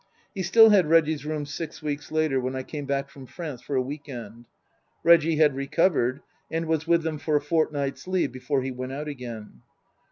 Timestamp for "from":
3.11-3.27